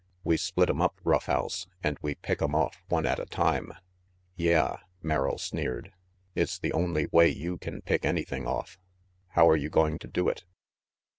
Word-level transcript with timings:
"We 0.23 0.35
split 0.35 0.67
'em 0.67 0.81
up, 0.81 0.99
Rough 1.03 1.27
House, 1.27 1.67
and 1.83 1.95
we 2.01 2.15
pick 2.15 2.41
'em 2.41 2.55
off 2.55 2.81
one 2.89 3.05
at 3.05 3.19
a 3.19 3.25
time 3.27 3.71
"Yeah!" 4.35 4.77
Merrill 5.03 5.37
sneered, 5.37 5.93
"it's 6.33 6.57
the 6.57 6.73
only 6.73 7.05
way 7.11 7.29
you 7.29 7.59
can 7.59 7.83
pick 7.83 8.03
anything 8.03 8.47
off. 8.47 8.79
How're 9.35 9.55
you 9.55 9.69
going 9.69 9.99
to 9.99 10.07
do 10.07 10.27
it?" 10.27 10.43